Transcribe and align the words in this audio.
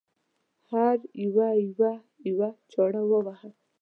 هر 0.71 0.97
یوه 1.23 1.47
یوه 1.67 1.91
یوه 2.29 2.49
چاړه 2.71 3.01
وواهه. 3.09 3.49